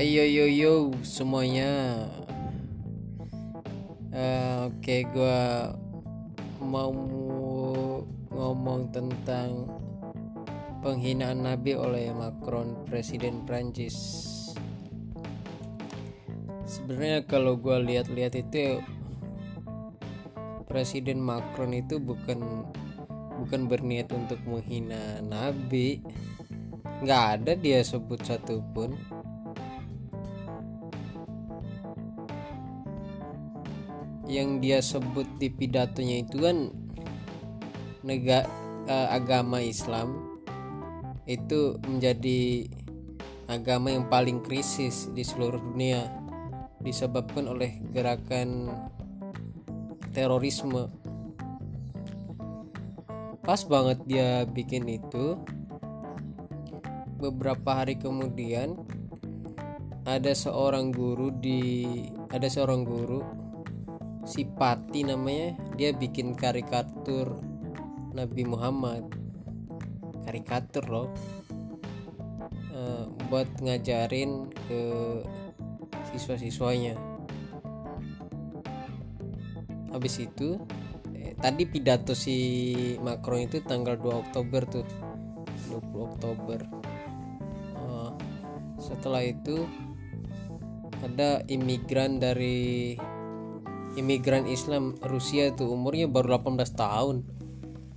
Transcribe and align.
Ayo 0.00 0.24
yo 0.24 0.48
yo 0.48 0.72
semuanya. 1.04 1.68
Uh, 4.08 4.72
Oke, 4.72 4.80
okay, 4.80 5.00
gua 5.04 5.76
mau 6.56 6.88
ngomong 8.32 8.88
tentang 8.96 9.68
penghinaan 10.80 11.44
Nabi 11.44 11.76
oleh 11.76 12.16
Macron, 12.16 12.80
Presiden 12.88 13.44
Prancis. 13.44 13.92
Sebenarnya 16.64 17.28
kalau 17.28 17.60
gua 17.60 17.76
lihat-lihat 17.84 18.40
itu 18.40 18.80
Presiden 20.64 21.20
Macron 21.20 21.76
itu 21.76 22.00
bukan 22.00 22.64
bukan 23.36 23.68
berniat 23.68 24.08
untuk 24.16 24.40
menghina 24.48 25.20
Nabi. 25.20 26.00
Nggak 27.04 27.24
ada 27.36 27.52
dia 27.52 27.84
sebut 27.84 28.24
satu 28.24 28.64
pun 28.72 29.19
yang 34.30 34.62
dia 34.62 34.78
sebut 34.78 35.26
di 35.42 35.50
pidatonya 35.50 36.22
itu 36.22 36.38
kan 36.38 36.70
negara 38.06 38.46
uh, 38.86 39.08
agama 39.10 39.58
Islam 39.58 40.38
itu 41.26 41.78
menjadi 41.82 42.70
agama 43.50 43.90
yang 43.90 44.06
paling 44.06 44.38
krisis 44.46 45.10
di 45.10 45.26
seluruh 45.26 45.58
dunia 45.58 46.06
disebabkan 46.80 47.50
oleh 47.50 47.82
gerakan 47.90 48.70
terorisme. 50.14 50.86
Pas 53.42 53.60
banget 53.66 53.98
dia 54.06 54.46
bikin 54.46 54.86
itu 54.86 55.34
beberapa 57.20 57.82
hari 57.84 57.98
kemudian 57.98 58.78
ada 60.08 60.32
seorang 60.32 60.94
guru 60.94 61.28
di 61.34 61.92
ada 62.32 62.48
seorang 62.48 62.86
guru 62.86 63.39
si 64.24 64.44
Pati 64.44 65.04
namanya 65.04 65.56
dia 65.76 65.92
bikin 65.96 66.36
karikatur 66.36 67.40
Nabi 68.12 68.42
Muhammad. 68.44 69.06
Karikatur 70.26 70.84
loh. 70.86 71.08
Uh, 72.70 73.10
buat 73.28 73.48
ngajarin 73.60 74.50
ke 74.66 74.82
siswa-siswanya. 76.10 76.98
Habis 79.90 80.22
itu 80.22 80.58
eh, 81.14 81.34
tadi 81.38 81.66
pidato 81.66 82.14
si 82.14 82.38
Macron 83.02 83.42
itu 83.46 83.58
tanggal 83.62 83.98
2 83.98 84.22
Oktober 84.28 84.62
tuh. 84.66 84.86
20 85.70 86.08
Oktober. 86.14 86.60
Uh, 87.74 88.14
setelah 88.78 89.22
itu 89.22 89.66
ada 91.00 91.40
imigran 91.48 92.20
dari 92.20 92.94
imigran 93.98 94.46
Islam 94.46 94.94
Rusia 95.02 95.50
itu 95.50 95.66
umurnya 95.66 96.06
baru 96.06 96.38
18 96.38 96.76
tahun. 96.76 97.16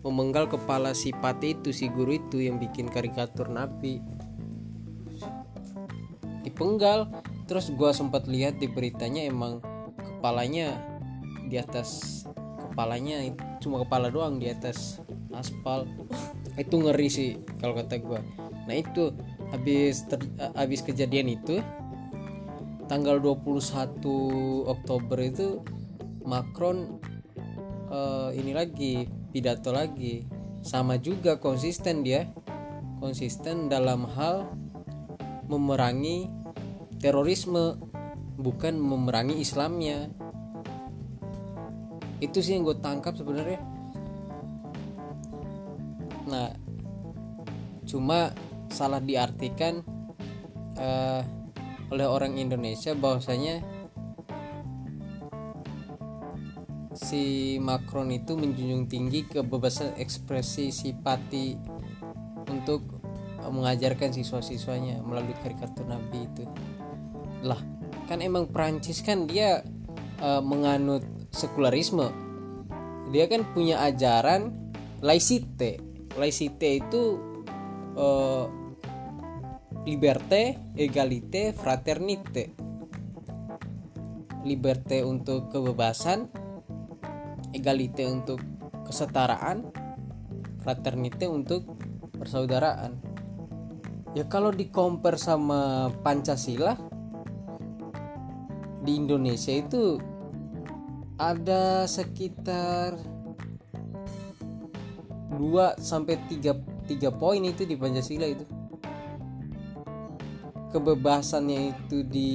Memenggal 0.00 0.48
kepala 0.48 0.96
si 0.96 1.12
Pate 1.12 1.52
itu 1.58 1.74
si 1.76 1.92
guru 1.92 2.16
itu 2.16 2.40
yang 2.40 2.56
bikin 2.56 2.88
karikatur 2.88 3.50
Nabi. 3.52 4.00
Dipenggal. 6.46 7.10
Terus 7.50 7.74
gua 7.74 7.90
sempat 7.90 8.30
lihat 8.30 8.62
di 8.62 8.70
beritanya 8.70 9.26
emang 9.26 9.58
kepalanya 9.98 10.78
di 11.50 11.58
atas 11.58 12.22
kepalanya 12.70 13.26
cuma 13.58 13.82
kepala 13.82 14.08
doang 14.08 14.38
di 14.38 14.48
atas 14.48 15.02
aspal. 15.34 15.84
Itu 16.54 16.80
ngeri 16.80 17.08
sih 17.10 17.30
kalau 17.58 17.74
kata 17.74 17.98
gua. 17.98 18.22
Nah 18.70 18.78
itu 18.78 19.10
habis 19.50 20.06
ter, 20.06 20.22
habis 20.54 20.80
kejadian 20.80 21.34
itu 21.34 21.58
tanggal 22.86 23.18
21 23.18 24.02
Oktober 24.66 25.18
itu 25.22 25.62
Macron 26.24 27.00
uh, 27.90 28.30
ini 28.34 28.52
lagi 28.52 29.04
pidato 29.34 29.70
lagi. 29.74 30.26
Sama 30.60 31.00
juga 31.00 31.40
konsisten 31.40 32.04
dia. 32.04 32.28
Konsisten 33.00 33.72
dalam 33.72 34.04
hal 34.04 34.52
memerangi 35.48 36.28
terorisme 37.00 37.80
bukan 38.36 38.76
memerangi 38.76 39.40
Islamnya. 39.40 40.12
Itu 42.20 42.44
sih 42.44 42.60
yang 42.60 42.68
gue 42.68 42.76
tangkap 42.76 43.16
sebenarnya. 43.16 43.60
Nah 46.28 46.52
cuma 47.88 48.30
salah 48.70 49.02
diartikan 49.02 49.82
uh, 50.78 51.24
oleh 51.90 52.06
orang 52.06 52.38
Indonesia 52.38 52.94
bahwasanya 52.94 53.79
si 56.94 57.56
Macron 57.62 58.10
itu 58.10 58.34
menjunjung 58.34 58.90
tinggi 58.90 59.26
kebebasan 59.26 59.94
ekspresi 59.98 60.74
si 60.74 60.90
Pati 60.94 61.54
untuk 62.50 62.98
mengajarkan 63.40 64.12
siswa-siswanya 64.12 65.00
melalui 65.00 65.34
karikatur 65.40 65.86
Nabi 65.88 66.26
itu. 66.28 66.44
Lah 67.46 67.58
kan 68.10 68.20
emang 68.20 68.50
Prancis 68.50 69.00
kan 69.00 69.24
dia 69.24 69.62
uh, 70.20 70.42
menganut 70.42 71.06
sekularisme. 71.30 72.10
Dia 73.10 73.26
kan 73.26 73.42
punya 73.54 73.82
ajaran 73.86 74.54
laicite 75.00 75.90
laicite 76.18 76.82
itu 76.82 77.02
uh, 77.94 78.46
liberté 79.86 80.58
égalité 80.74 81.54
fraternité. 81.54 82.50
Liberté 84.40 85.04
untuk 85.04 85.52
kebebasan 85.52 86.32
egalite 87.52 88.06
untuk 88.06 88.40
kesetaraan 88.86 89.70
fraternite 90.60 91.26
untuk 91.26 91.64
persaudaraan. 92.14 93.00
Ya 94.12 94.26
kalau 94.26 94.50
di 94.50 94.68
compare 94.68 95.16
sama 95.16 95.88
Pancasila 96.02 96.76
di 98.82 98.92
Indonesia 98.98 99.54
itu 99.54 100.02
ada 101.20 101.84
sekitar 101.86 102.96
2 105.36 105.78
sampai 105.78 106.16
3 106.28 106.90
3 106.90 107.20
poin 107.20 107.40
itu 107.44 107.62
di 107.64 107.76
Pancasila 107.78 108.26
itu. 108.26 108.44
Kebebasannya 110.70 111.74
itu 111.74 111.98
di 112.06 112.32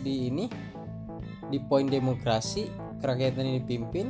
di 0.00 0.14
ini 0.30 0.46
di 1.50 1.58
poin 1.62 1.86
demokrasi 1.86 2.68
kerakyatan 2.98 3.46
ini 3.46 3.58
dipimpin 3.62 4.06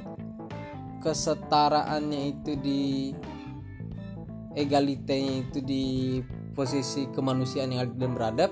kesetaraannya 1.04 2.20
itu 2.32 2.52
di 2.58 2.82
egalitenya 4.56 5.32
itu 5.46 5.58
di 5.60 5.84
posisi 6.56 7.04
kemanusiaan 7.12 7.76
yang 7.76 7.84
adil 7.84 7.98
dan 8.00 8.12
beradab 8.16 8.50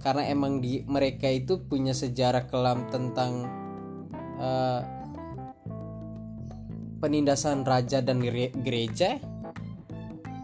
karena 0.00 0.24
emang 0.32 0.64
di 0.64 0.80
mereka 0.88 1.28
itu 1.28 1.60
punya 1.60 1.92
sejarah 1.92 2.48
kelam 2.48 2.88
tentang 2.88 3.44
uh, 4.40 4.80
penindasan 7.00 7.64
raja 7.64 8.00
dan 8.00 8.20
gereja. 8.64 9.20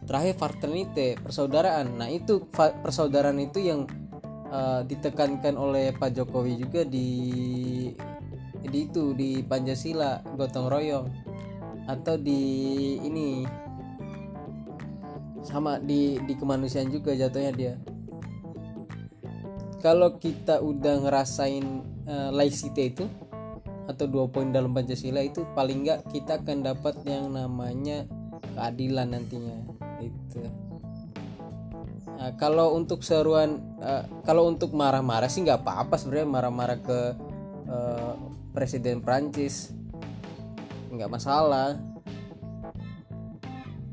Terakhir 0.07 0.39
fraternite 0.39 1.19
persaudaraan. 1.19 1.99
Nah 1.99 2.09
itu 2.13 2.47
persaudaraan 2.55 3.41
itu 3.43 3.59
yang 3.65 3.89
uh, 4.57 4.81
ditekankan 4.89 5.55
oleh 5.61 5.93
Pak 5.93 6.17
Jokowi 6.17 6.57
juga 6.57 6.89
di 6.89 7.09
di 8.67 8.79
itu 8.83 9.13
di 9.13 9.45
Pancasila 9.45 10.25
gotong 10.35 10.67
royong. 10.73 11.07
Atau 11.87 12.19
di 12.19 12.43
ini 13.05 13.47
sama 15.47 15.79
di 15.79 16.19
di 16.25 16.35
kemanusiaan 16.35 16.91
juga 16.91 17.15
jatuhnya 17.15 17.53
dia. 17.55 17.75
Kalau 19.85 20.19
kita 20.19 20.59
udah 20.65 21.07
ngerasain 21.07 21.63
uh, 22.11 22.31
laicite 22.35 22.91
itu 22.91 23.07
atau 23.87 24.11
dua 24.11 24.27
poin 24.27 24.51
dalam 24.51 24.75
Pancasila 24.75 25.23
itu 25.23 25.47
paling 25.55 25.87
nggak 25.87 26.11
kita 26.11 26.43
akan 26.43 26.67
dapat 26.67 26.99
yang 27.07 27.31
namanya 27.31 28.03
keadilan 28.59 29.15
nantinya. 29.15 29.63
Itu 30.03 30.66
Nah, 32.27 32.35
kalau 32.35 32.75
untuk 32.75 33.07
seruan, 33.07 33.63
uh, 33.79 34.03
kalau 34.27 34.51
untuk 34.51 34.75
marah-marah 34.75 35.31
sih 35.31 35.47
nggak 35.47 35.63
apa-apa 35.63 35.95
sebenarnya 35.95 36.27
marah-marah 36.27 36.79
ke 36.83 37.01
uh, 37.71 38.19
presiden 38.51 38.99
Prancis 38.99 39.71
nggak 40.91 41.07
masalah. 41.07 41.79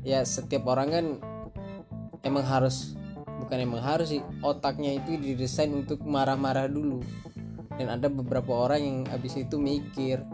Ya 0.02 0.26
setiap 0.26 0.66
orang 0.66 0.88
kan 0.90 1.06
emang 2.26 2.42
harus 2.42 2.98
bukan 3.38 3.70
emang 3.70 3.86
harus 3.86 4.18
sih 4.18 4.22
otaknya 4.42 4.98
itu 4.98 5.14
didesain 5.14 5.70
untuk 5.70 6.02
marah-marah 6.02 6.66
dulu 6.66 7.06
dan 7.78 7.86
ada 7.86 8.10
beberapa 8.10 8.50
orang 8.50 8.82
yang 8.82 8.98
habis 9.14 9.38
itu 9.38 9.62
mikir 9.62 10.26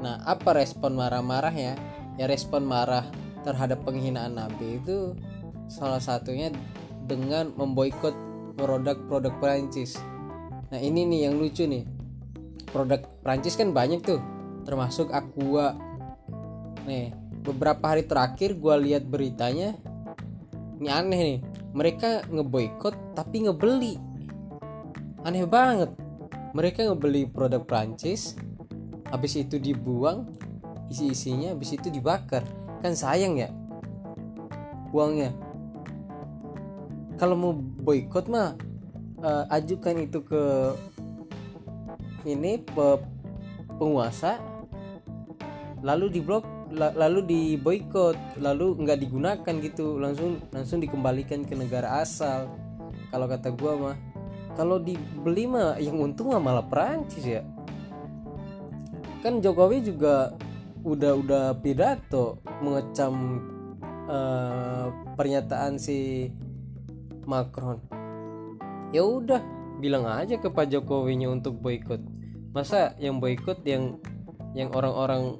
nah 0.00 0.20
apa 0.24 0.54
respon 0.56 0.96
marah-marahnya 0.96 1.74
ya 2.16 2.24
respon 2.28 2.62
marah 2.62 3.08
terhadap 3.42 3.82
penghinaan 3.82 4.38
nabi 4.38 4.78
itu 4.78 5.16
salah 5.66 5.98
satunya 5.98 6.54
dengan 7.06 7.54
memboikot 7.54 8.14
produk-produk 8.58 9.34
Prancis. 9.38 9.96
Nah 10.68 10.80
ini 10.82 11.06
nih 11.06 11.30
yang 11.30 11.38
lucu 11.38 11.64
nih. 11.64 11.86
Produk 12.70 13.00
Prancis 13.22 13.54
kan 13.54 13.70
banyak 13.70 14.02
tuh, 14.02 14.20
termasuk 14.66 15.14
Aqua. 15.14 15.78
Nih 16.84 17.14
beberapa 17.46 17.94
hari 17.94 18.04
terakhir 18.04 18.58
gue 18.58 18.74
lihat 18.90 19.06
beritanya, 19.06 19.78
ini 20.82 20.88
aneh 20.90 21.20
nih. 21.22 21.40
Mereka 21.76 22.28
ngeboikot 22.32 23.14
tapi 23.14 23.46
ngebeli. 23.46 23.94
Aneh 25.22 25.46
banget. 25.46 25.94
Mereka 26.56 26.88
ngebeli 26.88 27.28
produk 27.28 27.60
Prancis, 27.62 28.32
habis 29.12 29.36
itu 29.36 29.60
dibuang, 29.60 30.24
isi-isinya 30.88 31.52
habis 31.52 31.76
itu 31.76 31.92
dibakar. 31.92 32.42
Kan 32.80 32.96
sayang 32.96 33.36
ya 33.36 33.52
uangnya 34.96 35.36
kalau 37.16 37.36
mau 37.36 37.52
boykot 37.56 38.28
mah 38.28 38.56
uh, 39.24 39.44
ajukan 39.52 40.04
itu 40.04 40.20
ke 40.24 40.44
ini 42.28 42.60
pe, 42.60 42.86
penguasa 43.80 44.40
lalu 45.80 46.20
diblok 46.20 46.44
lalu 46.76 47.22
diboykot 47.24 48.42
lalu 48.42 48.74
nggak 48.82 48.98
digunakan 48.98 49.54
gitu 49.62 50.02
langsung 50.02 50.42
langsung 50.50 50.82
dikembalikan 50.82 51.46
ke 51.46 51.54
negara 51.54 52.02
asal. 52.02 52.50
Kalau 53.14 53.30
kata 53.30 53.54
gua 53.54 53.72
mah 53.78 53.96
kalau 54.58 54.82
dibeli 54.82 55.46
mah 55.46 55.78
yang 55.78 56.02
untung 56.02 56.34
mah 56.34 56.42
malah 56.42 56.66
Perancis 56.66 57.22
ya. 57.22 57.46
Kan 59.22 59.38
Jokowi 59.38 59.86
juga 59.86 60.34
udah 60.82 61.12
udah 61.18 61.44
pidato 61.62 62.42
mengecam 62.62 63.14
uh, 64.10 64.90
pernyataan 65.14 65.78
si 65.78 66.30
Macron. 67.26 67.82
Ya 68.94 69.02
udah 69.02 69.42
bilang 69.82 70.08
aja 70.08 70.40
ke 70.40 70.48
Pak 70.48 70.72
Jokowinya 70.72 71.28
untuk 71.28 71.60
boykot. 71.60 72.00
Masa 72.56 72.96
yang 72.96 73.20
boykot 73.20 73.60
yang 73.68 74.00
yang 74.56 74.72
orang-orang 74.72 75.36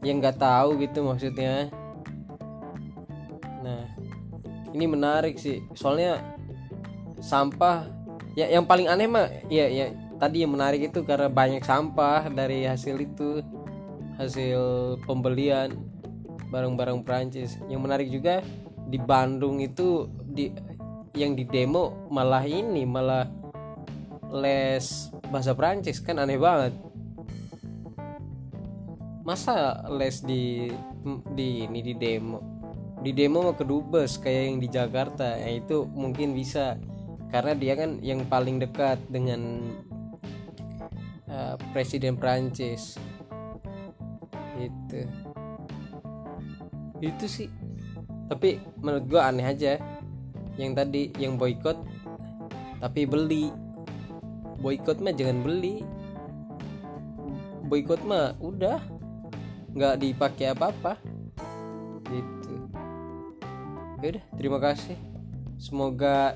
yang 0.00 0.22
nggak 0.22 0.40
tahu 0.40 0.80
gitu 0.80 1.04
maksudnya? 1.04 1.68
Nah 3.60 3.84
ini 4.72 4.86
menarik 4.88 5.36
sih. 5.36 5.60
Soalnya 5.76 6.22
sampah 7.20 7.86
ya 8.34 8.48
yang 8.48 8.64
paling 8.64 8.88
aneh 8.88 9.06
mah 9.06 9.28
ya 9.52 9.68
ya 9.68 9.92
tadi 10.16 10.46
yang 10.46 10.54
menarik 10.54 10.88
itu 10.88 11.04
karena 11.04 11.28
banyak 11.28 11.62
sampah 11.62 12.30
dari 12.32 12.64
hasil 12.64 12.96
itu 12.98 13.44
hasil 14.16 14.60
pembelian 15.04 15.74
barang-barang 16.52 17.00
Prancis 17.02 17.56
yang 17.66 17.80
menarik 17.80 18.12
juga 18.12 18.44
di 18.92 19.00
Bandung 19.00 19.64
itu 19.64 20.04
di 20.20 20.52
yang 21.16 21.32
di 21.32 21.48
demo 21.48 22.04
malah 22.12 22.44
ini 22.44 22.84
malah 22.84 23.24
les 24.28 25.08
bahasa 25.32 25.56
Prancis 25.56 25.96
kan 26.04 26.20
aneh 26.20 26.36
banget. 26.36 26.76
Masa 29.24 29.80
les 29.88 30.20
di 30.20 30.68
di 31.32 31.64
ini 31.64 31.80
di 31.80 31.96
demo? 31.96 32.44
Di 33.00 33.16
demo 33.16 33.48
mau 33.48 33.56
ke 33.56 33.64
dubes 33.64 34.20
kayak 34.20 34.42
yang 34.52 34.58
di 34.60 34.68
Jakarta. 34.68 35.40
Ya 35.40 35.56
itu 35.56 35.88
mungkin 35.88 36.36
bisa. 36.36 36.76
Karena 37.32 37.56
dia 37.56 37.72
kan 37.72 37.96
yang 38.04 38.28
paling 38.28 38.60
dekat 38.60 39.00
dengan 39.08 39.72
uh, 41.32 41.56
presiden 41.72 42.20
Prancis 42.20 43.00
itu 44.60 45.00
itu 47.00 47.24
sih 47.24 47.48
tapi 48.32 48.56
menurut 48.80 49.04
gue 49.12 49.20
aneh 49.20 49.44
aja. 49.44 49.76
Yang 50.56 50.72
tadi 50.72 51.02
yang 51.20 51.36
boykot 51.36 51.76
tapi 52.80 53.04
beli. 53.04 53.52
Boykot 54.56 55.04
mah 55.04 55.12
jangan 55.12 55.44
beli. 55.44 55.84
Boykot 57.68 58.00
mah 58.08 58.32
udah 58.40 58.80
nggak 59.76 60.00
dipakai 60.00 60.56
apa-apa. 60.56 60.96
Gitu. 62.08 62.54
Ya 64.00 64.16
udah 64.16 64.24
terima 64.40 64.58
kasih. 64.64 64.96
Semoga 65.60 66.32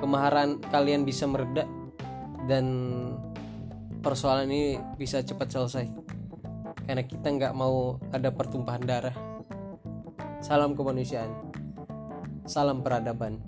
kemaharan 0.00 0.64
kalian 0.72 1.04
bisa 1.04 1.28
mereda 1.28 1.68
dan 2.48 2.64
persoalan 4.00 4.48
ini 4.48 4.80
bisa 4.96 5.20
cepat 5.20 5.52
selesai. 5.52 5.92
Karena 6.88 7.04
kita 7.04 7.28
nggak 7.28 7.52
mau 7.52 8.00
ada 8.12 8.32
pertumpahan 8.32 8.84
darah 8.84 9.33
Salam 10.44 10.76
kemanusiaan. 10.76 11.32
Salam 12.44 12.84
peradaban. 12.84 13.40